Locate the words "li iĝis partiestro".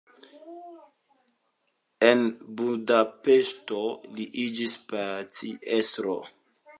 4.15-6.21